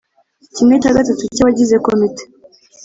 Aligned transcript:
kimwe 0.55 0.75
cya 0.81 0.95
gatatu 0.97 1.23
cy 1.35 1.41
abagize 1.43 1.75
Komite 1.85 2.23